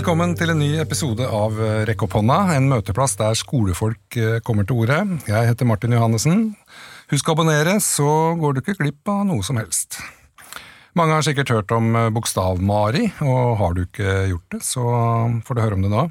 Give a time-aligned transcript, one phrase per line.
[0.00, 4.38] Velkommen til en ny episode av eh, Rekk opp hånda, en møteplass der skolefolk eh,
[4.40, 4.96] kommer til orde.
[5.28, 6.38] Jeg heter Martin Johannessen.
[7.10, 8.08] Husk å abonnere, så
[8.40, 9.98] går du ikke glipp av noe som helst.
[10.96, 14.86] Mange har sikkert hørt om eh, Bokstav-Mari, og har du ikke gjort det, så
[15.44, 16.08] får du høre om det nå.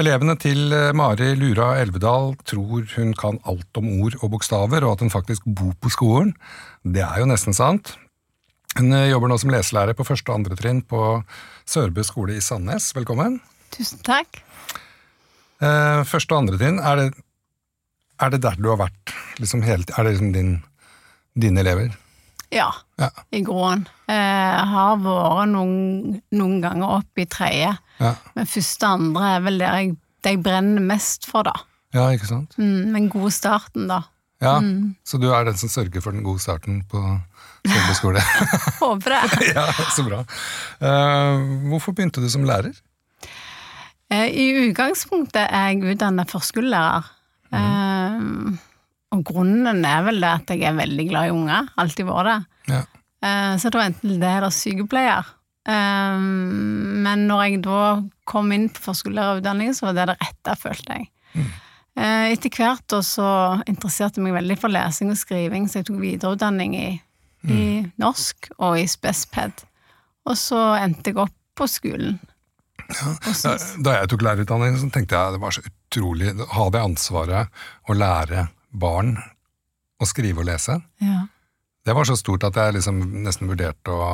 [0.00, 5.04] Elevene til Mari Lura Elvedal tror hun kan alt om ord og bokstaver, og at
[5.04, 6.32] hun faktisk bor på skolen.
[6.80, 7.98] Det er jo nesten sant.
[8.80, 11.20] Hun jobber nå som leselærer på første og andre trinn på
[11.68, 12.90] Sørbø skole i Sandnes.
[12.96, 13.38] Velkommen.
[13.74, 14.40] Tusen takk.
[15.64, 17.06] Eh, første og andre trinn, er det,
[18.22, 20.50] er det der du har vært liksom hele Er det liksom din,
[21.40, 21.94] dine elever?
[22.54, 22.68] Ja,
[23.00, 23.08] Ja.
[23.32, 23.86] i Groen.
[24.06, 29.40] Jeg har vært noen, noen ganger opp i tredje, Ja, men første og andre er
[29.40, 31.54] vel det jeg, det jeg brenner mest for, da.
[31.94, 32.54] ja ikke sant?
[32.58, 34.02] Mm, den gode starten, da.
[34.42, 34.60] Ja,
[35.06, 37.00] Så du er den som sørger for den gode starten på
[37.64, 38.20] Sørbø?
[38.82, 39.22] Håper det.
[39.56, 40.22] ja, så bra.
[40.82, 42.74] Uh, hvorfor begynte du som lærer?
[44.12, 47.08] Uh, I utgangspunktet er jeg utdannet førskolelærer.
[47.54, 48.22] Eh,
[49.14, 51.68] og grunnen er vel det at jeg er veldig glad i unger.
[51.78, 52.38] Alltid vært det.
[52.72, 52.80] Ja.
[53.62, 55.28] Så det var enten det eller sykepleier.
[55.70, 57.84] Men når jeg da
[58.26, 61.06] kom inn på førskolelærerutdanningen, så var det det rette, følte jeg.
[61.94, 63.28] Eh, Etter hvert så
[63.70, 66.88] interesserte jeg meg veldig for lesing og skriving, så jeg tok videreutdanning i,
[67.52, 67.64] i
[68.00, 69.64] norsk og i spesped.
[70.24, 72.16] Og så endte jeg opp på skolen.
[72.84, 73.12] Ja.
[73.24, 76.82] Da, da jeg tok lærerutdanning, så tenkte jeg det var så utrolig å ha det
[76.82, 79.14] ansvaret å lære barn
[80.00, 80.80] å skrive og lese.
[81.04, 81.24] ja.
[81.84, 84.04] Det var så stort at jeg liksom nesten vurderte å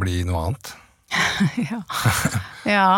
[0.00, 0.72] bli noe annet.
[1.70, 1.78] ja.
[2.66, 2.88] ja.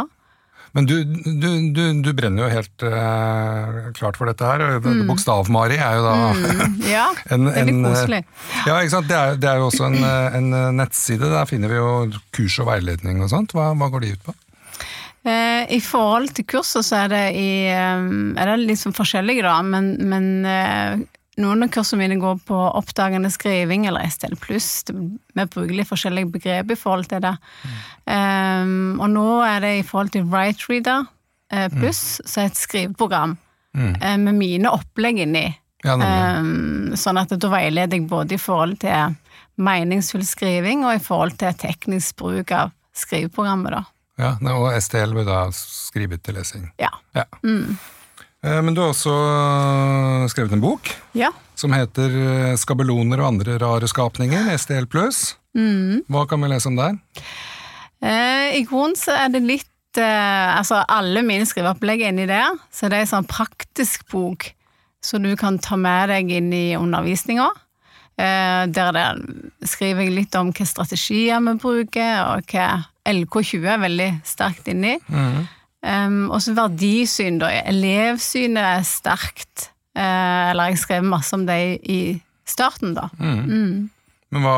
[0.76, 4.64] Men du, du, du, du brenner jo helt uh, klart for dette her.
[4.84, 5.06] Mm.
[5.08, 7.06] Bokstav-Mari er jo da Mm, ja.
[7.32, 8.20] en, Veldig eh, koselig.
[8.66, 9.08] Ja, ikke sant?
[9.08, 11.30] Det er, det er jo også en, eh, en nettside.
[11.32, 13.54] Der finner vi jo kurs og veiledning og sånt.
[13.56, 14.34] Hva, hva går de ut på?
[15.28, 19.56] Eh, I forhold til kurset så er det, i, er det litt sånn forskjellige, da,
[19.66, 21.06] men, men eh,
[21.38, 24.84] noen av kursene mine går på oppdagende skriving eller STL pluss.
[24.88, 27.34] Vi bruker litt forskjellige begrep i forhold til det.
[28.10, 31.06] Eh, og nå er det i forhold til WriteReader+, Reader
[31.52, 33.36] eh, pluss, så er det et skriveprogram
[33.78, 35.46] eh, med mine opplegg inni.
[35.86, 35.94] Ja.
[35.94, 39.14] Um, sånn at da veileder jeg både i forhold til
[39.62, 43.84] meningsfull skriving og i forhold til teknisk bruk av skriveprogrammet, da.
[44.18, 46.66] Ja, og STL vil da skrive til lesing.
[46.82, 46.90] Ja.
[47.14, 47.28] Ja.
[47.46, 47.78] Eh,
[48.42, 51.32] Men du har også eh, skrevet en bok ja.
[51.58, 55.34] som heter eh, 'Skabeloner og andre rare skapninger', STL pluss.
[56.06, 57.00] Hva kan vi lese om der?
[57.98, 62.54] Eh, I grunnen så er det litt eh, Altså, alle mine skriveopplegg er inni der,
[62.70, 64.52] så det er en sånn praktisk bok
[65.02, 67.48] som du kan ta med deg inn i undervisninga.
[68.18, 69.06] Eh, der det
[69.70, 74.98] skriver jeg litt om hvilke strategier vi bruker, og hva LK20 er veldig sterkt inni.
[75.82, 77.52] Um, og så verdisyn, da.
[77.70, 79.68] Elevsynet er sterkt.
[79.98, 82.00] Uh, eller jeg skrev masse om det i
[82.48, 83.08] starten, da.
[84.28, 84.56] Men hva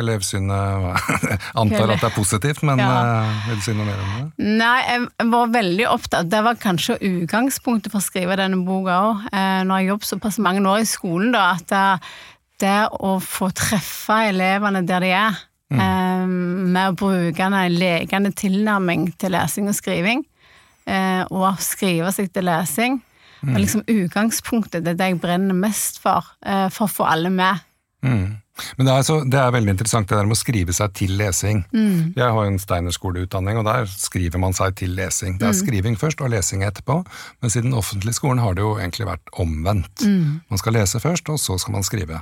[0.00, 0.96] elevsynet
[1.60, 2.88] Antar at det er positivt, men Ja.
[3.22, 4.48] eh, vil du si noe mer om det?
[4.58, 9.22] Nei, jeg var veldig opptatt Det var kanskje utgangspunktet for å skrive denne boka òg.
[9.30, 12.10] Eh, når jeg jobbet såpass mange år i skolen, da, at det,
[12.64, 15.38] det å få treffe elevene der de er,
[15.70, 16.34] mm.
[16.74, 20.26] med å bruke en lekende tilnærming til lesing og skriving,
[20.86, 23.00] eh, og skrive seg til lesing,
[23.42, 24.84] og liksom utgangspunktet.
[24.84, 27.62] Det er det jeg brenner mest for, eh, for å få alle med.
[28.02, 28.38] Mm.
[28.76, 31.14] Men det er, så, det er veldig interessant det der med å skrive seg til
[31.18, 31.62] lesing.
[31.72, 35.38] Jeg har jo en Steiner-skoleutdanning, og der skriver man seg til lesing.
[35.40, 36.98] Det er skriving først og lesing etterpå,
[37.40, 40.04] men siden den offentlige skolen har det jo egentlig vært omvendt.
[40.04, 42.20] Man skal lese først, og så skal man skrive.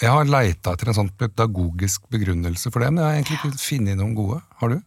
[0.00, 3.64] Jeg har leita etter en sånn pedagogisk begrunnelse for det, men jeg har egentlig ikke
[3.66, 4.40] funnet noen gode.
[4.62, 4.80] Har du?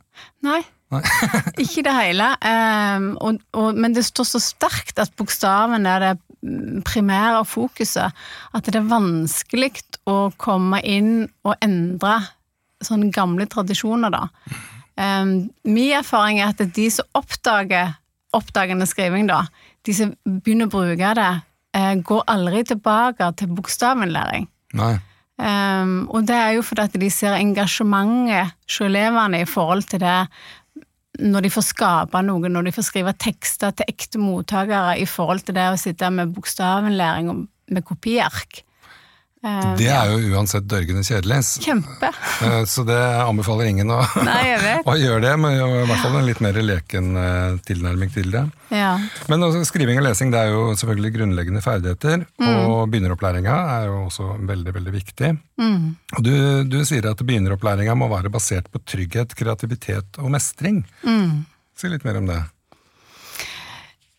[0.47, 0.61] Nei.
[1.61, 2.29] ikke i det hele.
[2.39, 6.13] Um, og, og, men det står så sterkt at bokstaven er det
[6.87, 8.15] primære fokuset.
[8.55, 9.73] At det er vanskelig
[10.07, 12.19] å komme inn og endre
[12.83, 14.27] sånne gamle tradisjoner, da.
[14.97, 17.97] Um, min erfaring er at de som oppdager
[18.35, 19.43] oppdagende skriving, da,
[19.87, 21.33] de som begynner å bruke det,
[21.77, 24.47] uh, går aldri tilbake til bokstavenlæring.
[24.77, 24.95] Nei.
[25.37, 30.01] Um, og det er jo fordi at de ser engasjementet hos elevene i forhold til
[30.01, 30.21] det
[31.17, 35.45] når de får skape noe, når de får skrive tekster til ekte mottakere i forhold
[35.47, 38.61] til det å sitte med bokstavenlæring og med kopiark.
[39.45, 42.09] Eh, Det er jo uansett dørgende kjedelig, Kjempe.
[42.43, 44.55] eh, så det anbefaler ingen å, Nei,
[44.89, 48.43] å gjøre det, men i hvert fall en litt mer leken eh, tilnærming til det.
[48.73, 48.95] Ja.
[49.29, 53.99] Men også, skriving og lesing det er jo selvfølgelig grunnleggende ferdigheter, og begynneropplæringa er jo
[54.07, 55.31] også veldig veldig viktig.
[55.61, 55.85] Mm.
[56.25, 56.33] Du,
[56.67, 60.81] du sier at begynneropplæringa må være basert på trygghet, kreativitet og mestring.
[61.05, 61.45] Mm.
[61.77, 62.41] Si litt mer om det.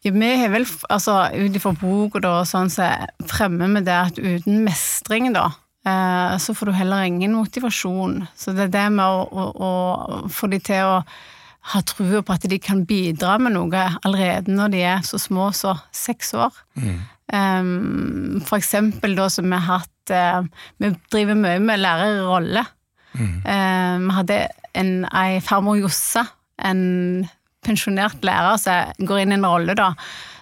[0.09, 2.89] Ja, Vi har vel, altså ut ifra boka da, sånn så
[3.29, 5.51] fremmer vi det at uten mestring, da,
[5.87, 8.23] eh, så får du heller ingen motivasjon.
[8.37, 11.03] Så det er det med å, å, å få de til å
[11.75, 15.51] ha trua på at de kan bidra med noe allerede når de er så små
[15.57, 16.55] så seks år.
[17.29, 20.47] Um, for eksempel da som vi har hatt eh,
[20.81, 22.63] Vi driver mye med lærerrolle.
[23.45, 24.39] Eh, vi hadde
[24.79, 26.25] en, ei farmor Jossa,
[26.65, 27.27] en
[27.65, 29.93] pensjonert lærer som går inn i en rolle da,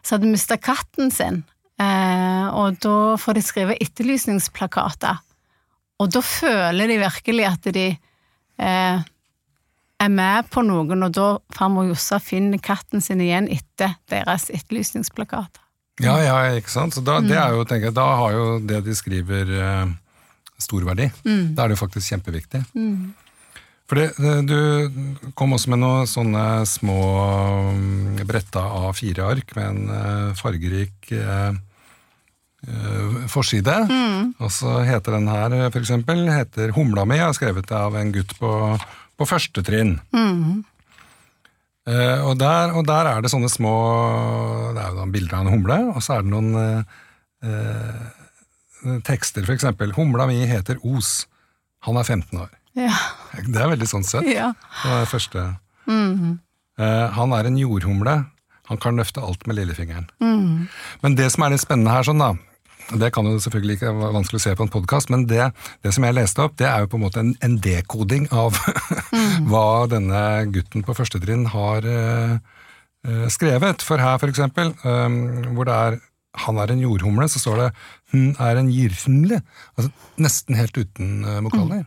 [0.03, 1.43] som hadde mista katten sin.
[1.81, 5.21] Eh, og da får de skrive etterlysningsplakater.
[6.01, 9.05] Og da føler de virkelig at de eh,
[9.97, 15.63] er med på noen, og da farmor Jossa finner katten sin igjen etter deres etterlysningsplakater.
[16.05, 16.93] Ja, ja, ikke sant?
[16.93, 19.95] Så da, det er jo, tenker jeg, da har jo det de skriver eh,
[20.61, 21.09] stor verdi.
[21.57, 22.61] Da er det jo faktisk kjempeviktig.
[23.87, 27.01] For det, det, du kom også med noen sånne små
[27.77, 31.15] mm, bretta av fire ark med en eh, fargerik
[33.31, 33.75] forside.
[33.87, 34.33] Mm.
[34.43, 38.11] Og så heter den her, for eksempel, heter Humla mi, og er skrevet av en
[38.11, 38.51] gutt på,
[39.15, 40.01] på første trinn.
[41.87, 43.73] Eh, og, der, og der er det sånne små
[44.75, 46.97] Det er jo da bilder av en humle, og så er det noen eh,
[47.47, 49.95] eh, tekster, for eksempel.
[49.95, 51.29] Humla mi heter Os.
[51.87, 52.51] Han er 15 år.
[52.77, 52.97] Ja.
[53.37, 54.29] Det er veldig sånn søtt.
[54.29, 54.53] ja.
[54.83, 55.45] Det var det første.
[56.77, 58.17] Eh, han er en jordhumle.
[58.67, 60.11] Han kan løfte alt med lillefingeren.
[61.03, 62.33] Men det som er litt spennende her, sånn da,
[62.99, 65.49] det kan jo selvfølgelig ikke være vanskelig å se på en podkast, men det,
[65.87, 68.59] det som jeg leste opp, det er jo på en måte en, en dekoding av
[69.51, 70.21] hva denne
[70.55, 72.37] gutten på første trinn har uh,
[73.07, 73.83] uh, skrevet.
[73.87, 75.19] For her, for eksempel, um,
[75.57, 75.99] hvor det er
[76.45, 77.69] han er en jordhumle, så står det
[78.15, 79.41] hun er en jirhumle.
[79.77, 79.91] Altså
[80.23, 81.87] nesten helt uten uh, vokaler.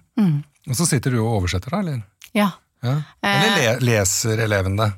[0.70, 2.02] Og så sitter du og oversetter, da, eller?
[2.38, 2.52] ja.
[2.80, 2.94] Ja.
[3.22, 4.92] Eller le leser eleven det?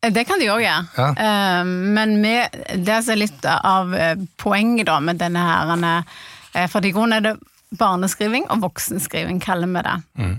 [0.00, 0.82] Det kan de òg gjøre.
[0.96, 1.06] Ja.
[1.12, 1.64] Eh,
[1.96, 6.84] Men med, det som er litt av eh, poenget da med denne her eh, For
[6.84, 7.34] i grunnen er det
[7.80, 9.96] barneskriving og voksenskriving, kaller vi det.
[10.18, 10.32] Mm.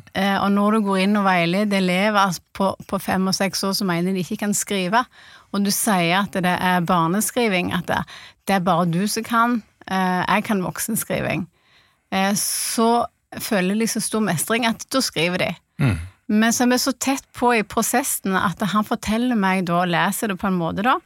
[0.43, 3.87] Og når du går inn og veileder elever på, på fem og seks år som
[3.87, 4.99] mener de ikke kan skrive,
[5.55, 8.01] og du sier at det er barneskriving, at det,
[8.43, 11.47] det er bare du som kan, eh, jeg kan voksenskriving,
[12.13, 13.05] eh, så
[13.41, 15.51] føler de så stor mestring at da skriver de.
[16.31, 20.31] Men så er vi så tett på i prosessen at han forteller meg da, leser
[20.31, 20.97] det på en måte da,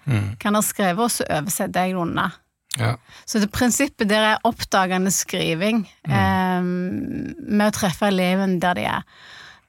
[0.42, 2.28] kan ha skrevet, og så oversetter jeg det unna.
[2.76, 2.92] Ja.
[3.26, 9.08] Så det prinsippet der er oppdagende skriving, eh, med å treffe eleven der de er.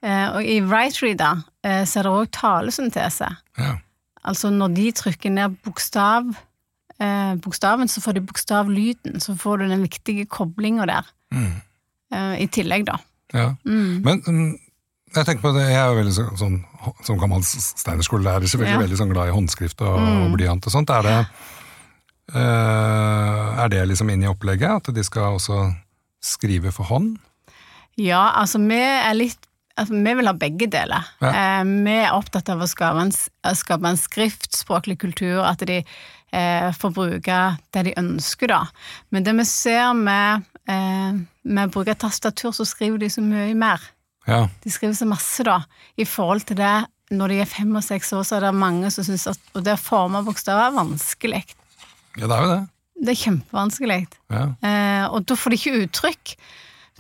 [0.02, 3.30] Eh, og i WriteReader eh, så er det òg talesyntese.
[3.58, 3.76] ja.
[4.26, 6.32] Altså når de trykker ned bokstav,
[7.00, 11.10] eh, bokstaven, så får du bokstavlyden, så får du den viktige koblinga der.
[11.32, 12.98] Eh, I tillegg, da.
[13.34, 13.48] ja.
[13.64, 14.54] Men mm,
[15.16, 16.56] jeg tenker på det, jeg er jo veldig så, sånn,
[17.06, 18.82] som gammel Steinerskolelærer, selvfølgelig Ja.
[18.84, 20.90] veldig sånn glad i håndskrift og, og blyant og sånt.
[20.93, 21.16] Er det,
[22.34, 25.60] eh, er det liksom inn i opplegget, at de skal også
[26.25, 27.16] skrive for hånd?
[27.96, 29.46] Ja, altså vi er litt
[29.78, 31.06] altså, Vi vil ha begge deler.
[31.22, 31.31] Ja.
[31.60, 33.12] Eh, vi er opptatt av å skape en,
[33.56, 35.82] skape en skriftspråklig kultur, at de
[36.36, 37.38] eh, får bruke
[37.74, 38.62] det de ønsker, da.
[39.14, 43.54] Men det vi ser med, eh, med å bruke tastatur, så skriver de så mye
[43.58, 43.82] mer.
[44.26, 44.46] Ja.
[44.62, 45.62] De skriver så masse, da.
[45.96, 48.90] I forhold til det, når de er fem og seks år, så er det mange
[48.90, 51.44] som syns at og det å forme bokstaver er vanskelig.
[52.16, 52.62] ja, det er jo det.
[52.96, 54.06] Det er kjempevanskelig.
[54.32, 54.44] Ja.
[54.64, 56.37] Eh, og da får de ikke uttrykk.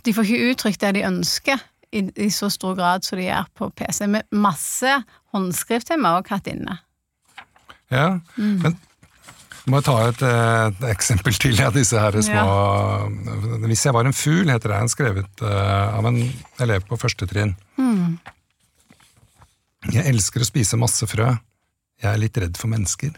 [0.04, 3.48] De får ikke uttrykt det de ønsker i, i så stor grad som de gjør
[3.56, 4.04] på PC.
[4.12, 4.92] Med masse
[5.34, 6.76] håndskrift har vi også hatt inne.
[7.90, 8.20] ja.
[8.36, 8.76] Men
[9.66, 12.46] må jeg ta et, eh, et eksempel til av disse her små
[13.66, 16.20] Hvis jeg var en fugl, heter det en skrevet uh, av en
[16.62, 17.56] elev på første trinn.
[19.90, 21.28] Jeg elsker å spise masse frø.
[22.02, 23.14] Jeg er litt redd for mennesker.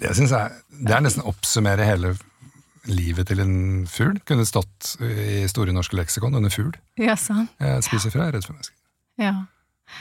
[0.00, 2.14] Det synes jeg, det er nesten å oppsummere hele
[2.90, 4.18] livet til en fugl.
[4.28, 6.72] Kunne stått i Store norske leksikon under fugl.
[7.00, 7.52] Ja, sant.
[7.62, 8.76] Jeg spiser frø, jeg er redd for mennesker.
[9.20, 9.36] Ja.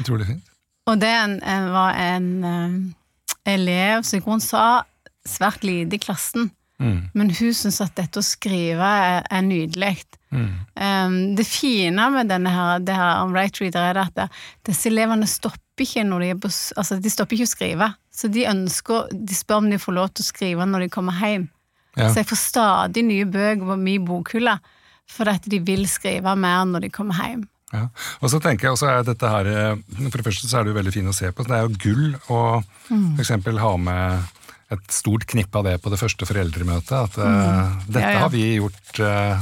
[0.01, 0.49] Utrolig fint.
[0.89, 1.37] Og det en,
[1.71, 4.83] var en eh, elev som hun sa
[5.27, 6.51] svært lite i klassen,
[6.81, 7.09] Mm.
[7.13, 10.01] men hun syns at dette å skrive er, er nydelig.
[10.33, 10.47] Mm.
[10.75, 14.25] Um, det fine med denne her, det her om Right Reader er at det,
[14.67, 17.87] disse elevene stopper ikke når de er på, altså de stopper ikke å skrive.
[18.11, 21.13] Så de ønsker, de spør om de får lov til å skrive når de kommer
[21.21, 21.45] hjem.
[21.95, 22.09] Ja.
[22.09, 24.57] Så jeg får stadig nye bøker på min bokhylle,
[25.07, 27.45] for at de vil skrive mer når de kommer hjem.
[27.71, 27.87] Ja.
[28.19, 29.75] Og så tenker jeg også er dette her eh,
[30.09, 31.45] For det første så er det jo veldig fint å se på.
[31.47, 32.41] Det er jo gull å
[32.89, 33.15] Mm.
[33.21, 34.25] eksempel ha med
[34.71, 36.91] et stort knippe av det på det første foreldremøtet.
[37.09, 38.01] At eh, dette Mm.
[38.01, 38.19] Ja, ja.
[38.23, 39.41] har vi gjort uh,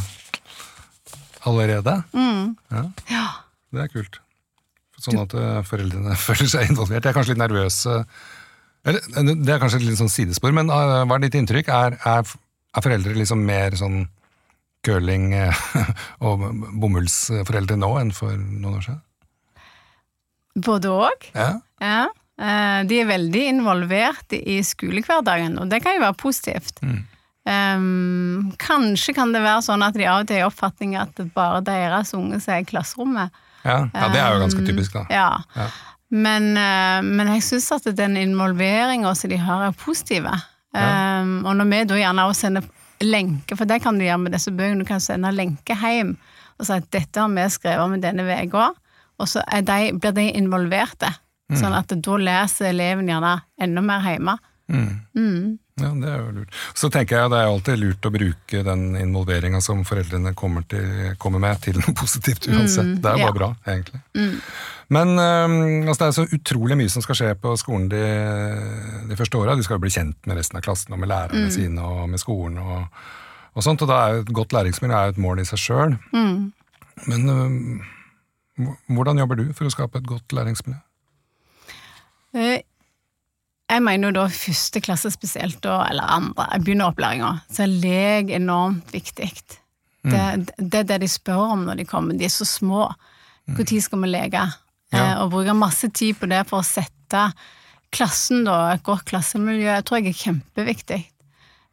[1.48, 2.04] allerede.
[2.14, 2.56] Mm.
[2.72, 3.26] Ja, Ja.
[3.74, 4.20] det er kult.
[5.02, 7.02] Sånn at eh, foreldrene føler seg involvert.
[7.04, 7.86] De er kanskje litt nervøs.
[7.90, 8.04] eh,
[8.86, 9.02] Eller,
[9.46, 11.68] det er kanskje et litt sånn sidespor, men hva er ditt inntrykk?
[11.70, 12.26] Er, er,
[12.76, 14.08] er foreldre liksom mer sånn
[14.86, 15.34] curling-
[16.26, 16.42] og
[16.82, 19.02] bomullsforeldre nå enn for noen år siden?
[20.66, 21.28] Både òg.
[21.38, 21.52] Ja.
[21.80, 22.08] Ja.
[22.40, 26.82] Eh, De er veldig involvert i skolehverdagen, og det kan jo være positivt.
[26.82, 27.02] Mm.
[27.42, 31.32] Um, kanskje kan det være sånn at de av og til har oppfatning at det
[31.34, 33.40] bare deres unge som er i klasserommet.
[33.66, 35.06] Ja, ja, det er jo ganske typisk, da.
[35.10, 35.32] Ja.
[35.58, 35.66] Ja.
[36.12, 40.34] Men, eh, men jeg syns at den involveringa som de har, er positive.
[40.76, 41.22] Ja.
[41.22, 42.70] Um, og når vi da gjerne også sender
[43.02, 46.16] lenke, for det kan du gjøre med disse bøkene, du kan sende lenke hjem
[46.62, 48.68] og si at dette har vi skrevet om denne uka,
[49.18, 51.10] og så de, blir de involverte.
[51.52, 51.58] Mm.
[51.60, 54.38] Sånn at da leser eleven gjerne enda mer hjemme.
[54.72, 54.92] Mm.
[55.18, 55.48] Mm.
[55.82, 56.58] Ja, det er jo lurt.
[56.78, 61.16] Så tenker jeg det er alltid lurt å bruke den involveringa som foreldrene kommer, til,
[61.20, 62.86] kommer med, til noe positivt uansett.
[62.86, 63.30] Mm, det er jo ja.
[63.32, 64.02] bare bra, egentlig.
[64.16, 64.36] Mm.
[64.92, 68.04] Men øhm, altså, det er så utrolig mye som skal skje på skolen de,
[69.10, 69.56] de første åra.
[69.58, 71.54] De skal jo bli kjent med resten av klassen og med lærerne Mm.
[71.56, 72.60] sine og med skolen.
[72.60, 73.02] og,
[73.56, 75.60] og sånt, og da er jo Et godt læringsmiljø er jo et mål i seg
[75.60, 75.98] sjøl.
[76.14, 76.52] Mm.
[77.08, 80.80] Men øh, hvordan jobber du for å skape et godt læringsmiljø?
[82.36, 82.62] Eh,
[83.72, 88.92] Jeg mener jo da første klasse spesielt, da, eller andre, begynneropplæringa, så er lek enormt
[88.92, 89.30] viktig.
[90.04, 90.24] Det,
[90.58, 92.18] det er det de spør om når de kommer.
[92.20, 92.90] De er så små.
[93.48, 94.42] Når skal vi leke?
[94.92, 94.98] Ja.
[95.00, 97.30] Eh, og bruke masse tid på det for å sette
[97.96, 101.00] klassen, da, et godt klassemiljø, jeg tror jeg er kjempeviktig.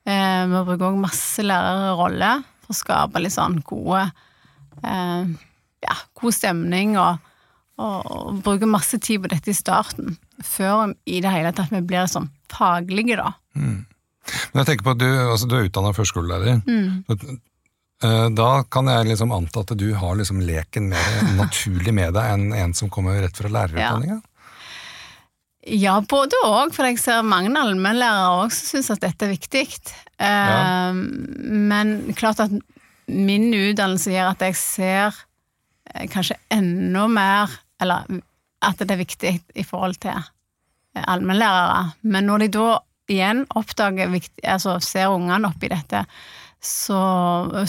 [0.07, 2.31] Eh, vi bruker òg masse lærerrolle
[2.63, 4.05] for å skape litt sånn gode
[4.85, 5.35] eh,
[5.83, 7.19] ja, god stemning og,
[7.79, 11.81] og, og bruke masse tid på dette i starten, før i det hele tatt vi
[11.83, 13.33] blir sånn faglige, da.
[13.59, 16.61] Men jeg tenker på at Du, altså, du er utdanna førskolelærer.
[16.69, 17.39] Mm.
[18.05, 22.35] Eh, Da kan jeg liksom anta at du har liksom leken mer naturlig med deg
[22.35, 24.21] enn en som kommer rett fra lærerutdanninga?
[25.69, 29.67] Ja, både òg, for jeg ser mange allmennlærere òg som syns at dette er viktig.
[30.21, 30.93] Ja.
[30.95, 32.55] Men klart at
[33.09, 35.19] min utdannelse gjør at jeg ser
[35.95, 38.05] eh, kanskje enda mer Eller
[38.65, 41.93] at det er viktig i forhold til eh, allmennlærere.
[42.03, 42.69] Men når de da
[43.09, 46.05] igjen oppdager viktig, altså ser ungene oppi dette,
[46.61, 46.99] så,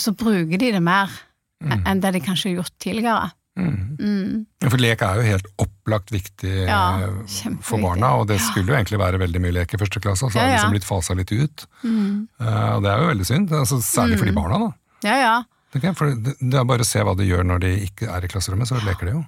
[0.02, 1.12] så bruker de det mer
[1.60, 3.30] enn det de kanskje har gjort tidligere.
[3.60, 3.98] Mm.
[4.00, 4.36] Mm.
[4.64, 8.78] For lek er jo helt opplagt viktig Ja, eh, for barna, og det skulle jo
[8.78, 11.16] egentlig være veldig mye lek i første klasse, og så har det liksom blitt fasa
[11.20, 11.66] litt ut.
[11.84, 12.28] Mm.
[12.40, 14.62] Eh, Og det er jo veldig synd, altså, særlig for de barna.
[14.64, 14.70] da.
[15.10, 15.94] Ja, ja.
[15.96, 18.32] For det, det er bare å se hva de gjør når de ikke er i
[18.32, 19.26] klasserommet, så leker de jo.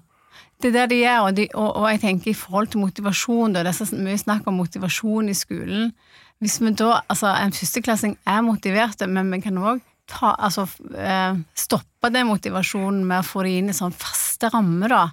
[0.61, 3.55] Det er det de gjør, og, de, og, og jeg tenker i forhold til motivasjon,
[3.55, 5.93] da, det er så mye snakk om motivasjon i skolen.
[6.41, 9.81] Hvis vi da, altså En førsteklassing er motiverte, men vi kan òg
[10.19, 15.05] altså, eh, stoppe den motivasjonen med å få det inn i sånn faste rammer, da.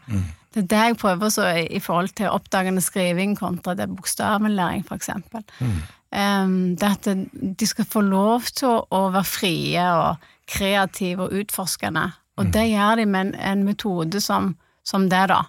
[0.55, 4.97] Det er det jeg prøver så i forhold til oppdagende skriving kontra det bokstavenlæring, for
[4.97, 5.45] eksempel.
[6.09, 7.09] Um, det at
[7.61, 12.07] de skal få lov til å, være frie og kreative og utforskende.
[12.41, 14.55] Og det gjør de med en, en metode som,
[14.89, 15.43] som det, da.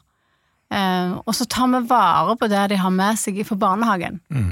[0.69, 4.51] Eh, og så tar vi vare på det de har med seg fra barnehagen, Mm.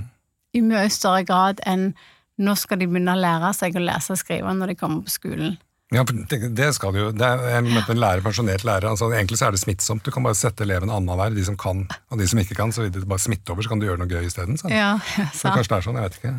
[0.55, 1.91] i mye større grad enn
[2.39, 5.13] nå skal de begynne å lære seg å lese og skrive når de kommer på
[5.13, 5.57] skolen.
[5.95, 7.11] Ja, det, skal du jo.
[7.15, 8.89] Det er, en, en lærer, pensjonert lærer.
[8.89, 10.03] altså Egentlig så er det smittsomt.
[10.03, 11.31] Du kan bare sette elevene annenhver.
[11.31, 12.73] De som kan, og de som ikke kan.
[12.75, 14.59] Så vil det bare smitte over, så kan du gjøre noe gøy isteden.
[14.59, 14.73] Sånn.
[14.77, 14.97] Ja,
[15.31, 16.33] Så kanskje det er sånn, jeg vet ikke.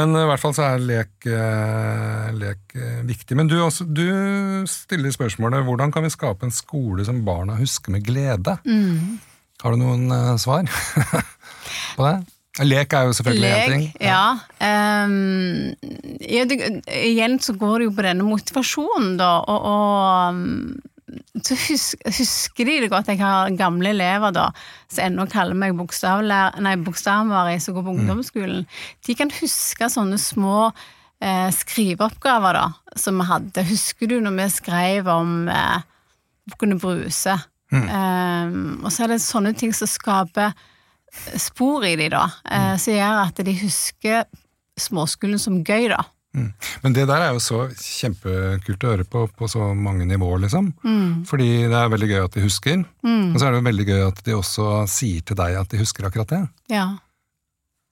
[0.00, 3.36] Men eh, i hvert fall så er lek, eh, lek eh, viktig.
[3.36, 4.06] Men du, også, du
[4.70, 8.56] stiller spørsmålet hvordan kan vi skape en skole som barna husker med glede?
[8.64, 9.18] Mm.
[9.60, 10.64] Har du noen eh, svar
[12.00, 12.16] på det?
[12.64, 13.86] Lek er jo selvfølgelig én ting.
[14.00, 14.20] Ja.
[14.60, 15.04] ja.
[15.04, 15.74] Um,
[16.24, 20.78] ja det, igjen så går det jo på denne motivasjonen, da, og, og um,
[21.44, 23.10] så husker, husker de det godt.
[23.12, 24.48] Jeg har gamle elever da,
[24.90, 28.64] som ennå kaller meg bokstavmari, som går på ungdomsskolen.
[29.06, 30.70] De kan huske sånne små
[31.20, 32.64] eh, skriveoppgaver da,
[32.98, 33.66] som vi hadde.
[33.68, 35.84] Husker du når vi skrev om eh,
[36.50, 37.36] Bukkene Bruse?
[37.74, 40.54] Ehm, og så er det sånne ting som skaper
[41.40, 44.26] spor i de da, eh, som gjør at de husker
[44.80, 46.02] småskolen som gøy, da.
[46.36, 46.50] Mm.
[46.82, 50.68] Men det der er jo så kjempekult å høre på på så mange nivåer, liksom.
[50.84, 51.24] Mm.
[51.28, 54.04] Fordi det er veldig gøy at de husker, og så er det jo veldig gøy
[54.10, 56.42] at de også sier til deg at de husker akkurat det.
[56.74, 56.86] Ja.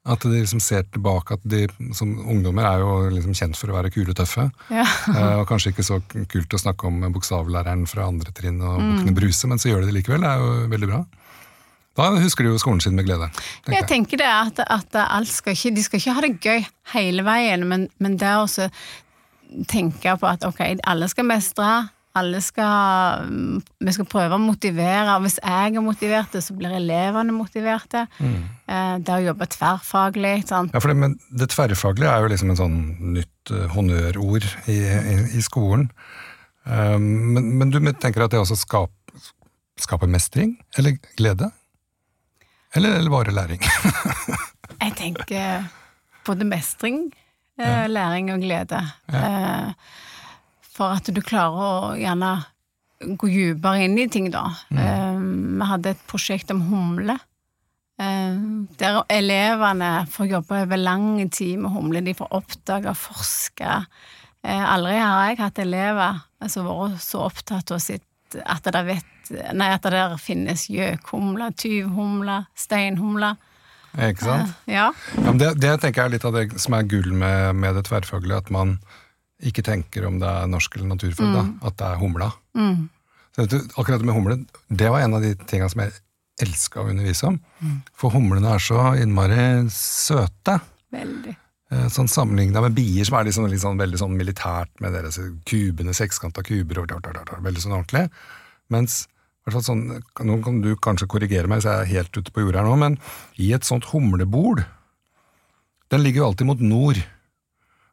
[0.04, 1.62] At de liksom ser tilbake at de
[1.96, 4.50] som ungdommer er jo liksom kjent for å være kule og tøffe.
[4.68, 4.84] Ja.
[5.08, 9.16] Eh, og kanskje ikke så kult å snakke om bokstavlæreren fra andre trinn og bukkene
[9.16, 10.20] Bruse, men så gjør de det likevel.
[10.20, 11.00] Det er jo veldig bra.
[11.94, 13.28] Da husker de jo skolen sin med glede.
[13.64, 16.64] tenker Jeg tenker det at, at alt skal ikke, de skal ikke ha det gøy
[16.94, 18.46] hele veien, men, men det å
[19.70, 21.68] tenke på at ok, alle skal mestre,
[22.14, 23.30] alle skal
[23.82, 25.16] Vi skal prøve å motivere.
[25.16, 28.04] og Hvis jeg er motivert, så blir elevene motiverte.
[28.22, 28.36] Mm.
[29.02, 30.36] Det å jobbe tverrfaglig.
[30.48, 30.74] Sant?
[30.74, 32.78] Ja, for det, men det tverrfaglige er jo liksom en sånn
[33.16, 35.88] nytt eh, honnørord i, i, i skolen.
[36.66, 39.26] Eh, men, men du tenker at det også skaper,
[39.82, 40.54] skaper mestring?
[40.78, 41.50] Eller glede?
[42.76, 43.60] Eller, eller bare læring?
[44.84, 45.68] Jeg tenker
[46.26, 47.04] både mestring,
[47.60, 47.86] ja.
[47.86, 48.80] læring og glede.
[49.12, 49.72] Ja.
[50.74, 52.32] For at du klarer å gjerne
[53.20, 54.46] gå dypere inn i ting, da.
[54.74, 55.58] Mm.
[55.60, 57.16] Vi hadde et prosjekt om humle.
[58.00, 58.36] eh,
[58.80, 62.02] Der elevene får jobbe over lang tid med humle.
[62.06, 63.78] De får oppdage og forske.
[64.44, 68.02] Eh, Aldri har jeg hatt elever som har vært så opptatt av sitt
[68.44, 73.34] at de vet, nei, at det der finnes gjøkhumle, tyvhumle, steinhumle.
[73.94, 74.54] Ikke sant?
[74.66, 74.88] Ja.
[75.14, 77.78] Ja, men det, det tenker jeg er litt av det som er gull med, med
[77.78, 78.78] det tverrfaglige, at man
[79.44, 82.32] ikke tenker om det er norsk eller naturfag, da, at det er humla.
[82.58, 82.88] Mm.
[83.34, 84.40] Så du, akkurat det med humle,
[84.70, 85.94] det var en av de tingene som jeg
[86.44, 87.38] elska å undervise om.
[87.98, 89.40] For humlene er så innmari
[89.74, 90.58] søte.
[90.94, 91.34] Veldig.
[91.74, 95.94] Eh, Sånn Sammenligna med bier, som er liksom, liksom, veldig sånn militært med deres kubene,
[95.96, 98.06] sekskanta kuber, og veldig sånn ordentlig.
[98.72, 99.04] Mens
[99.52, 99.82] sånn,
[100.24, 102.76] Nå kan du kanskje korrigere meg hvis jeg er helt ute på jordet her nå,
[102.80, 102.96] men
[103.36, 104.62] i et sånt humlebol
[105.92, 106.98] Den ligger jo alltid mot nord.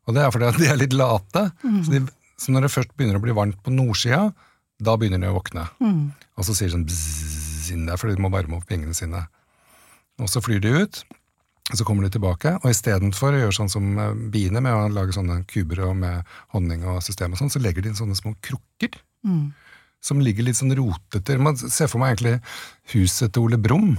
[0.08, 1.44] Og det er fordi at de er litt late.
[1.86, 2.00] Så, de,
[2.40, 4.32] så når det først begynner å bli varmt på nordsida,
[4.82, 5.68] da begynner de å våkne.
[6.40, 9.26] Og så sier de sånn bzzz inn der, for de må varme opp vingene sine.
[10.24, 11.04] Og så flyr de ut,
[11.72, 14.90] og så kommer de tilbake, og istedenfor å gjøre sånn som eh, biene, med å
[14.92, 18.18] lage sånne kuber og med honning og system og sånn, så legger de inn sånne
[18.18, 18.98] små krukker.
[20.02, 21.36] Som ligger litt sånn rotete.
[21.38, 22.40] Man ser for meg egentlig
[22.96, 23.96] huset til Ole Brumm.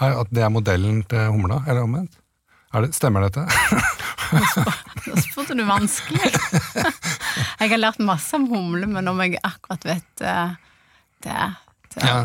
[0.00, 2.16] At det er modellen til humla, eller omvendt.
[2.74, 3.44] Det, stemmer dette?
[4.34, 6.30] Nå spurte du vanskelig.
[7.60, 10.56] Jeg har lært masse om humle, men om jeg akkurat vet eh,
[11.22, 11.36] det,
[11.94, 12.16] det, Ja.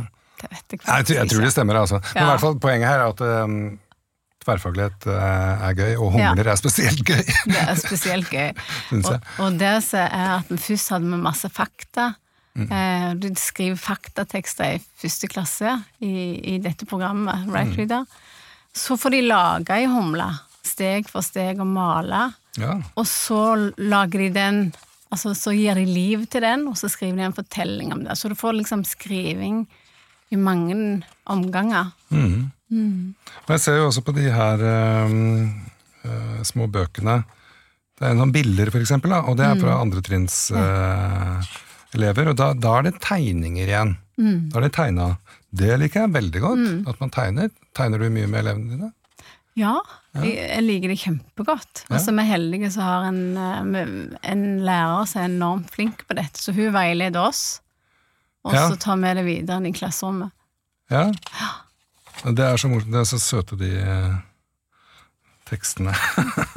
[0.42, 2.00] det vet jeg faktisk jeg, tror- jeg tror det stemmer, altså.
[2.16, 3.60] Men i hvert fall poenget her er at um,
[4.42, 7.22] tverrfaglighet eh, er gøy, og humler er spesielt gøy.
[7.46, 8.50] Det er spesielt gøy.
[9.04, 9.14] Og,
[9.46, 12.10] og det som er at vi først hadde med masse fakta.
[12.68, 13.20] Mm.
[13.22, 16.12] Du skriver faktatekster i første klasse i,
[16.56, 17.54] i dette programmet, Mm.
[17.56, 18.06] Right Reader.
[18.76, 20.28] Så får de lage ei humle,
[20.64, 22.34] steg for steg, og male.
[22.60, 22.76] Ja.
[22.96, 24.62] Og så lager de den
[25.10, 28.14] Altså, så gir de liv til den, og så skriver de en fortelling om det.
[28.14, 29.64] Så du får liksom skriving
[30.30, 31.90] i mange omganger.
[32.14, 34.62] Og jeg ser jo også på de her
[35.10, 35.50] um,
[36.06, 37.24] eh, små bøkene.
[37.98, 41.42] Det er noen bilder, for eksempel, da, og det er fra andretrinns uh,
[41.98, 42.30] elever.
[42.32, 43.96] Og da, da er det tegninger igjen.
[44.20, 45.10] Da er det tegna.
[45.56, 46.66] Det liker jeg veldig godt.
[46.92, 47.50] At man tegner.
[47.78, 48.92] Tegner du mye med elevene dine?
[49.60, 49.78] Ja,
[50.16, 51.82] Jeg, jeg liker det kjempegodt.
[51.90, 53.90] Og så er vi heldige som har en, eh,
[54.32, 57.60] en lærer som er enormt flink på dette, så hun veileder oss.
[58.48, 58.70] Og Ja.
[58.72, 60.32] så tar vi det videre inn i klasserommet.
[60.90, 61.12] Ja.
[62.24, 62.92] Det er så morsomt.
[62.92, 64.16] Det er så søte, de eh,
[65.50, 65.94] tekstene.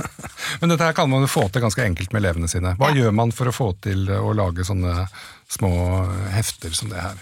[0.61, 2.75] Men dette her kan man jo få til ganske enkelt med elevene sine.
[2.81, 5.07] Hva gjør man for å få til å lage sånne
[5.53, 5.73] små
[6.35, 7.21] hefter som det her?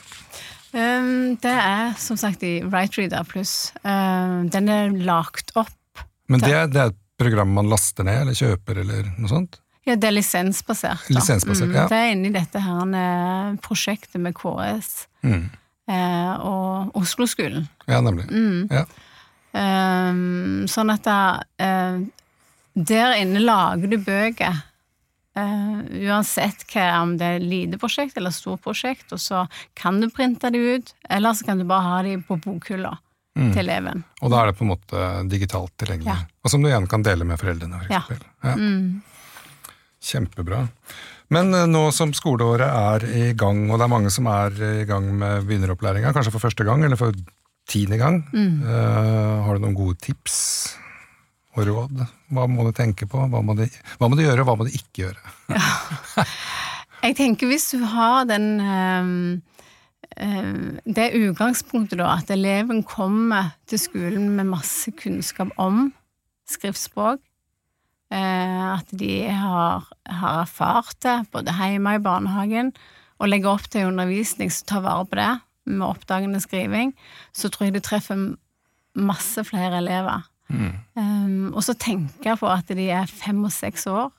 [0.70, 3.54] Um, det er som sagt i WriteReader Reader pluss.
[3.82, 5.72] Um, den er lagt opp.
[6.30, 9.58] Men det, det er et program man laster ned eller kjøper eller noe sånt?
[9.88, 11.08] Ja, det er lisensbasert.
[11.10, 11.86] Lisensbasert, ja.
[11.90, 15.50] Det er inni dette her eh, prosjektet med KS Mm.
[15.90, 17.66] eh, og Oslo-skolen.
[17.90, 18.24] Ja, nemlig.
[18.32, 18.68] Mm.
[18.72, 18.84] Ja.
[19.52, 21.18] Um, sånn at da,
[21.58, 22.00] uh,
[22.74, 24.60] der inne lager du bøker.
[25.38, 29.44] Uh, uansett hva, om det er lite prosjekt eller stort prosjekt, og så
[29.78, 32.96] kan du printe de ut, eller så kan du bare ha de på bokhylla
[33.40, 34.02] til eleven.
[34.20, 36.10] Og da er det på en måte digitalt tilgjengelig.
[36.12, 36.26] Ja.
[36.44, 38.02] Og som du igjen kan dele med foreldrene, for Ja.
[38.02, 38.58] eksempel.
[38.58, 39.02] Mm.
[40.02, 40.64] Kjempebra.
[41.30, 44.50] Men eh, nå som skoleåret er i gang, og det er mange som er
[44.82, 47.14] i gang med begynneropplæringa, kanskje for første gang eller for
[47.70, 50.38] tiende gang, eh, har du noen gode tips
[51.56, 52.02] og råd?
[52.34, 53.22] Hva må du tenke på?
[53.30, 53.64] Hva må du,
[53.98, 55.22] hva må du gjøre, og hva må du ikke gjøre?
[57.06, 59.14] Jeg tenker hvis du har den um,
[60.20, 65.88] ehm, det utgangspunktet da, at eleven kommer til skolen med masse kunnskap om
[66.50, 67.22] skriftspråk,
[68.10, 72.72] at de har, har erfart det både hjemme og i barnehagen,
[73.22, 75.30] og legger opp til undervisning som tar vare på det,
[75.78, 76.94] med oppdagende skriving,
[77.32, 78.24] så tror jeg du treffer
[78.98, 80.26] masse flere elever.
[80.50, 84.10] Um, og så tenke på at de er fem og seks år.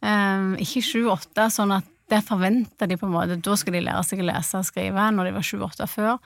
[0.00, 3.38] Um, ikke sju-åtte, sånn at det forventer de på en måte.
[3.42, 6.18] Da skal de lære seg å lese og skrive når de var sju-åtte før.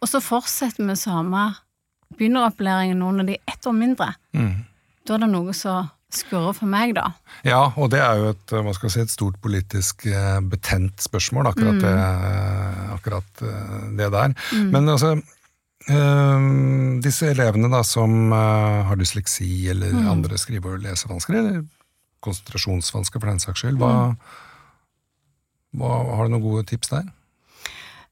[0.00, 1.46] Og så fortsetter vi samme
[2.14, 4.10] begynneropplæringen nå når de er ett år mindre.
[5.04, 7.10] Da er det noe som skurrer for meg, da.
[7.46, 11.02] Ja, og det er jo et, hva skal jeg si, et stort politisk eh, betent
[11.04, 11.94] spørsmål, akkurat, det,
[12.94, 14.36] akkurat eh, det der.
[14.72, 16.46] Men altså eh,
[17.04, 21.64] disse elevene da som har dysleksi eller andre skrive- og lesevansker, eller
[22.24, 24.14] konsentrasjonsvansker for den saks skyld, hva,
[25.76, 27.12] hva, har du noen gode tips der?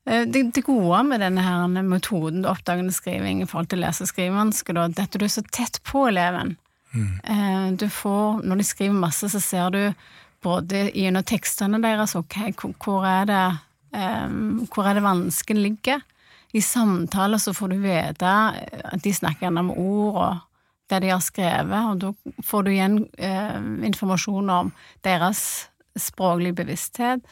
[0.02, 4.74] Det, det gode med denne her metoden oppdagende skriving i forhold til lese- og skrivevansker,
[4.74, 6.56] da, er at du er så tett på eleven.
[6.94, 9.94] Eh, Du får, når de skriver masse, så ser du
[10.42, 12.52] både gjennom tekstene deres ok,
[12.82, 13.58] hvor- er det
[13.94, 14.28] eh,
[14.74, 16.02] hvor er det vansken ligger.
[16.54, 18.28] I samtaler så får du vite
[18.84, 20.40] at de snakker gjerne med ord og
[20.90, 22.12] det de har skrevet, og da
[22.44, 27.22] får du igjen eh, informasjon om deres språklige bevissthet.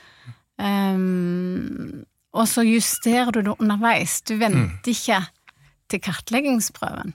[0.80, 2.04] Um,
[2.36, 4.20] og så justerer du det underveis.
[4.22, 5.20] Du venter ikke
[5.90, 7.12] til kartleggingsprøven.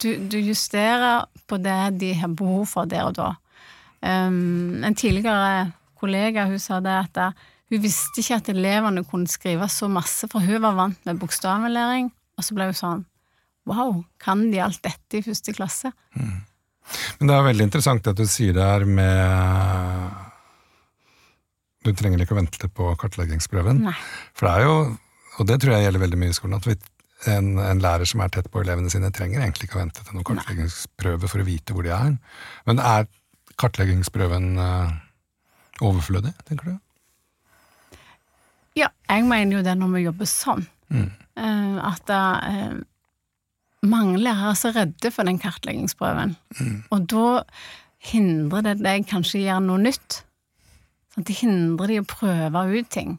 [0.00, 3.30] Du, du justerer på det de har behov for der og da.
[4.00, 9.30] Um, en tidligere kollega hun sa det at uh, hun visste ikke at elevene kunne
[9.30, 13.06] skrive så masse, for hun var vant med bokstavlæring, og så ble hun sånn
[13.68, 15.92] Wow, kan de alt dette i første klasse?
[17.20, 20.16] Men det er veldig interessant at du sier det her med
[21.84, 23.84] Du trenger ikke å vente på kartleggingsprøven.
[23.84, 23.94] Nei.
[24.34, 24.74] For det er jo,
[25.38, 26.74] og det tror jeg gjelder veldig mye i skolen, at vi,
[27.28, 30.16] en, en lærer som er tett på elevene sine, trenger egentlig ikke å vente til
[30.16, 32.14] noen kartleggingsprøve for å vite hvor de er.
[32.68, 33.08] Men er
[33.60, 34.94] kartleggingsprøven uh,
[35.84, 37.98] overflødig, tenker du?
[38.78, 40.64] Ja, jeg mener jo det når vi jobber sånn.
[40.90, 42.80] Eh, at uh,
[43.86, 46.36] mange lærere er så redde for den kartleggingsprøven.
[46.94, 47.28] Og da
[48.10, 50.22] hindrer det deg kanskje å gjøre noe nytt.
[51.12, 53.18] Sånn, det hindrer de å prøve ut ting.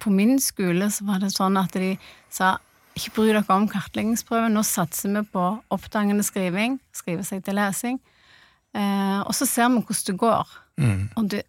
[0.00, 1.92] På min skole så var det sånn at de
[2.32, 2.56] sa
[2.98, 7.98] ikke bry dere om kartleggingsprøven, nå satser vi på oppdagende skriving, skrive seg til lesing,
[8.76, 10.56] eh, og så ser vi hvordan det går.
[11.18, 11.42] Og det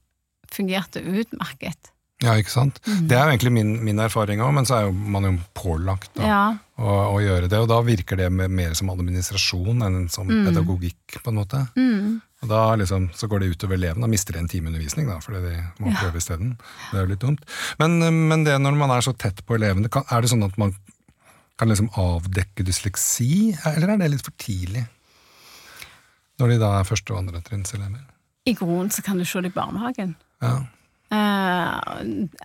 [0.50, 1.92] fungerte utmerket.
[2.20, 2.82] Ja, ikke sant?
[2.84, 6.18] Det er jo egentlig min, min erfaring òg, men så er jo man jo pålagt
[6.18, 6.40] da, Ja.
[6.76, 11.32] å, å gjøre det, og da virker det mer som administrasjon enn som pedagogikk, på
[11.32, 11.62] en måte.
[12.44, 15.22] Og da liksom, så går det utover elevene, da mister de en time undervisning, da,
[15.24, 16.58] fordi de må prøve isteden.
[16.90, 17.48] Det er jo litt dumt.
[17.80, 17.96] Men,
[18.34, 20.76] men det når man er så tett på elevene, kan, er det sånn at man
[21.60, 24.86] kan liksom avdekke dysleksi, eller er det litt for tidlig?
[26.40, 28.04] Når de da er første- og andretrinnselever?
[28.48, 30.16] I grunnen så kan du se det i barnehagen.
[30.42, 30.62] Ja.
[31.12, 31.80] Eh,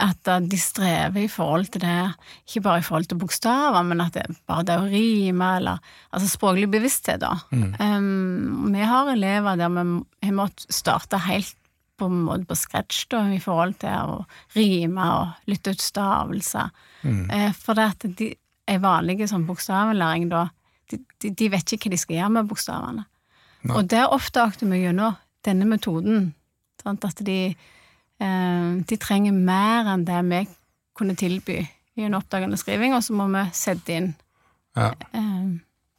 [0.01, 2.15] at de strever i forhold til det,
[2.49, 5.79] ikke bare i forhold til bokstaver, men at det bare det å rime, eller
[6.11, 7.37] altså språklig bevissthet, da.
[7.53, 11.55] Um, vi har elever der vi har måttet starte helt
[12.01, 14.25] på en måte på scratch, da, i forhold til å
[14.57, 16.73] rime og lytte ut stavelser.
[17.05, 18.33] Eh, for det at de
[18.69, 20.47] er vanlige sånn bokstavlæring, da,
[20.91, 23.05] de, de, de vet ikke hva de skal gjøre med bokstavene.
[23.65, 23.77] Nei.
[23.77, 26.29] Og det oppdaget vi gjennom denne metoden.
[26.83, 27.05] Sant?
[27.09, 27.39] At de,
[28.21, 30.45] eh, de trenger mer enn det vi
[30.97, 31.63] kunne tilby
[32.05, 34.09] en oppdagende skriving, og så må vi sette inn
[34.77, 34.91] ja.
[35.15, 35.53] eh,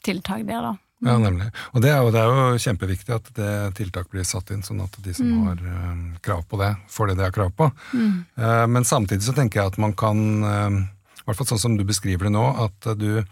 [0.05, 0.73] tiltak der, da.
[1.05, 1.49] Ja, nemlig.
[1.75, 4.81] Og det er, jo, det er jo kjempeviktig at det tiltak blir satt inn, sånn
[4.85, 7.69] at de som har eh, krav på det, får det de har krav på.
[7.95, 10.77] Eh, men samtidig så tenker jeg at man kan, eh,
[11.25, 13.25] i hvert fall sånn som du beskriver det nå, at du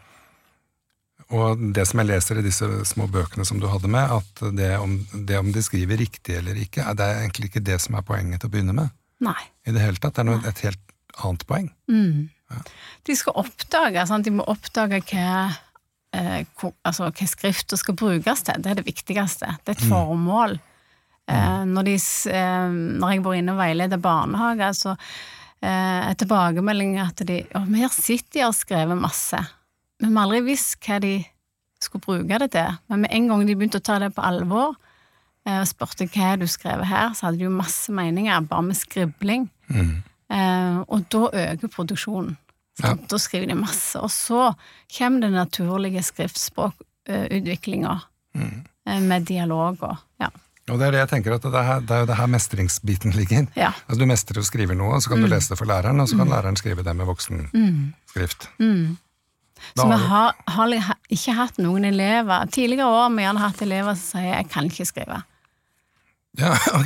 [1.33, 4.73] og det som jeg leser i disse små bøkene som du hadde med, at det
[4.77, 8.05] om, det om de skriver riktig eller ikke, det er egentlig ikke det som er
[8.05, 8.93] poenget til å begynne med.
[9.23, 9.39] Nei.
[9.65, 10.17] I det hele tatt.
[10.17, 11.69] Det er noe, et helt annet poeng.
[13.07, 14.27] De skal oppdage, sant?
[14.27, 15.47] de må oppdage hva,
[16.13, 18.61] eh, hvor, altså, hva skrifta skal brukes til.
[18.61, 19.55] Det er det viktigste.
[19.63, 20.59] Det er et formål.
[21.31, 21.95] Eh, når, de,
[22.33, 24.97] eh, når jeg bor inne og veileder barnehager, så
[25.63, 29.39] eh, tilbakemelding at de Å, vi har sett de har skrevet masse,
[30.01, 31.17] men vi har aldri visst hva de
[31.83, 32.79] skulle bruke det til.
[32.91, 34.75] Men med en gang de begynte å ta det på alvor,
[35.45, 38.79] eh, og spurte hva du skrev her, så hadde de jo masse meninger, bare med
[38.79, 39.49] skribling.
[40.33, 42.37] Eh, og da øker produksjonen.
[42.81, 42.95] Ja.
[43.09, 43.99] Da skriver de masse.
[44.01, 44.53] Og så
[44.97, 47.99] kommer den naturlige skriftspråkutviklinga
[48.33, 49.99] eh, med dialoger.
[50.19, 50.31] ja.
[50.71, 53.11] Og det er det jeg tenker at det er, det er jo det her mestringsbiten
[53.19, 53.47] ligger.
[53.59, 53.73] Ja.
[53.87, 56.19] Altså Du mestrer å skrive noe, så kan du lese det for læreren, og så
[56.21, 58.47] kan læreren skrive det med voksenskrift.
[58.57, 63.39] Så Da vi har har, har ikke hatt noen elever Tidligere år har vi gjerne
[63.45, 65.21] hatt elever som sier 'jeg kan ikke skrive'.
[66.39, 66.85] Ja, ok.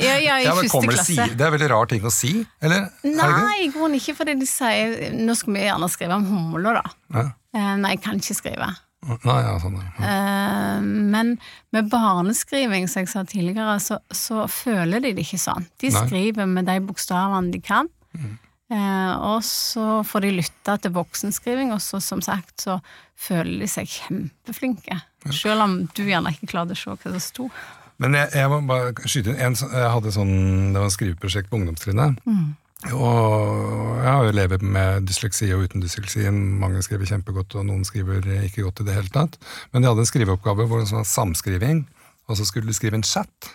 [0.00, 1.14] Ja, ja, i Ja, første kommer det, klasse.
[1.28, 2.88] si, det er veldig rar ting å si, eller?
[3.04, 3.12] Er?
[3.44, 6.90] Nei, i grunnen ikke, fordi de sier 'nå skal vi gjerne skrive om humler', da.
[7.14, 7.26] Ja.
[7.54, 8.70] Eh, nei, jeg kan ikke skrive.
[9.24, 9.92] Nei, ja, sånn, ja.
[10.02, 11.36] Uh, men
[11.74, 15.68] med barneskriving, som jeg sa tidligere, så, så føler de det ikke sånn.
[15.80, 16.04] De Nei.
[16.04, 17.90] skriver med de bokstavene de kan.
[18.68, 22.76] Eh, og så får de lytte til voksenskriving, og så som sagt så
[23.16, 24.98] føler de seg kjempeflinke.
[25.32, 27.48] Selv om du gjerne ikke klarte å se hva det sto.
[27.98, 30.34] Men jeg, jeg må bare skyte inn en, Jeg hadde sånn,
[30.74, 32.20] det var et skriveprosjekt på ungdomstrinnet.
[32.86, 36.28] Og jeg har jo elever med dysleksi og uten dysleksi.
[36.30, 39.38] Mange skriver kjempegodt, og noen skriver ikke godt i det hele tatt.
[39.72, 41.82] Men de hadde en skriveoppgave hvor det var samskriving,
[42.28, 43.50] og så skulle de skrive en chat.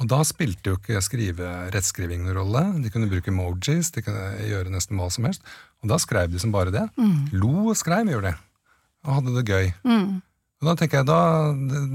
[0.00, 2.62] Og da spilte jo ikke skrive rettskriving noen rolle.
[2.84, 5.44] De kunne bruke emojis, de kunne gjøre nesten hva som helst.
[5.84, 6.84] Og da skrev de som bare det.
[7.32, 8.40] Lo og skrev, gjorde de.
[9.06, 9.68] Og hadde det gøy.
[10.60, 11.20] Og da tenker jeg da,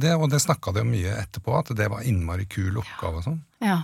[0.01, 3.25] det, Og det snakka de om mye etterpå, at det var innmari kul oppgave og
[3.25, 3.41] sånn.
[3.61, 3.81] Ja.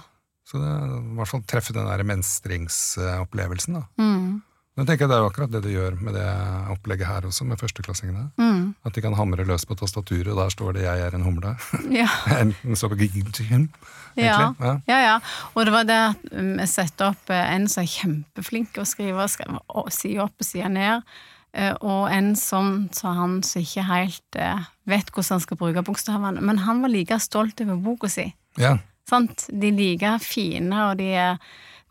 [0.47, 3.81] Så det, i hvert fall treffe den der mestringsopplevelsen.
[3.81, 3.87] da.
[3.99, 4.43] Mm.
[4.77, 6.25] Jeg tenker Det er jo akkurat det du gjør med det
[6.69, 8.27] opplegget her også, med førsteklassingene.
[8.37, 8.75] Mm.
[8.85, 11.55] At de kan hamre løs på tastaturet, og der står det 'jeg er en humle'.
[12.01, 12.07] Ja.
[12.41, 13.73] Enten så på gigen,
[14.15, 14.53] Ja.
[14.59, 14.79] Ja.
[14.87, 15.19] ja, ja.
[15.55, 18.85] Og det var det at vi satte opp eh, en som er kjempeflink til å
[18.85, 21.01] skrive, skrive side opp og side ned,
[21.53, 25.83] eh, og en som sa han som ikke helt eh, vet hvordan han skal bruke
[25.83, 26.41] bokstavene.
[26.41, 28.33] Men han var like stolt over boka si.
[28.57, 28.77] ja.
[29.07, 29.45] Sant?
[29.49, 31.37] De er like fine, og de er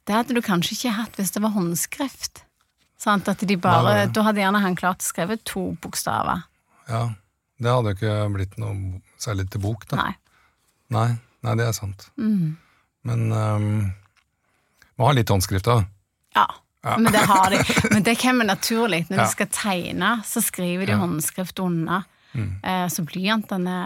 [0.07, 2.42] Det hadde du kanskje ikke hatt hvis det var håndskrift.
[3.00, 3.29] Sant?
[3.29, 4.12] At de bare, Nei, nei.
[4.14, 6.44] Da hadde gjerne han klart å skrive to bokstaver.
[6.88, 7.09] ja.
[7.59, 9.96] Det hadde jo ikke blitt noe særlig til bok, da.
[9.96, 10.11] Nei.
[10.92, 11.07] Nei,
[11.40, 12.02] Nei det er sant.
[12.20, 12.50] Mm.
[13.09, 13.68] Men um,
[15.00, 15.79] må ha litt håndskrift, da.
[16.37, 16.44] Ja.
[16.98, 17.62] Men det har de.
[17.94, 19.07] Men det kommer naturlig.
[19.09, 19.24] Når Ja.
[19.24, 20.98] de skal tegne, så skriver de Ja.
[21.00, 22.02] håndskrift unna.
[22.37, 22.51] Mm.
[22.62, 23.77] Eh, Så blyantene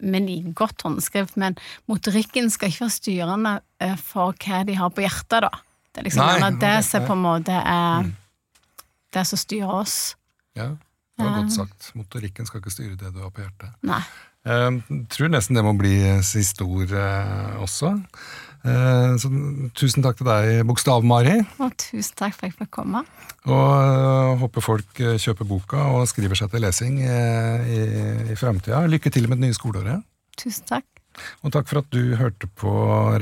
[0.00, 1.56] Vi liker godt håndskrift, men
[1.90, 5.50] motorikken skal ikke være styrende eh, for hva de har på hjertet, da.
[5.94, 8.12] Det er liksom Nei, det som på en måte er
[9.14, 10.16] det som styrer oss.
[10.58, 11.92] Ja, det var godt sagt.
[11.94, 13.74] Motorikken skal ikke styre det du har på hjertet.
[13.86, 14.00] Nei.
[14.44, 15.94] Jeg tror nesten det må bli
[16.26, 17.94] siste ord eh, også.
[18.64, 19.28] Eh, så
[19.76, 21.36] tusen takk til deg, Bokstav-Mari.
[21.60, 23.04] Og tusen takk for at jeg fikk komme.
[23.44, 27.82] Og eh, håper folk eh, kjøper boka og skriver seg til lesing i,
[28.32, 28.86] i framtida.
[28.88, 30.06] Lykke til med det nye skoleåret.
[30.40, 30.88] Tusen takk.
[31.44, 32.72] Og takk for at du hørte på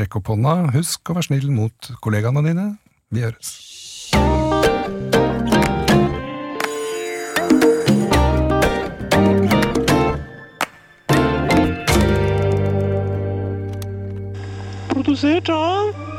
[0.01, 0.73] Rekk opp hånda.
[0.79, 2.71] Husk å være snill mot kollegaene dine.
[3.13, 3.72] Vi høres.
[15.13, 16.12] Produsert av